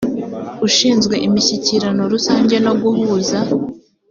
ushinzwe 0.67 1.15
imishyikirano 1.27 2.01
rusange 2.13 2.55
no 2.65 2.73
guhuza 2.81 3.37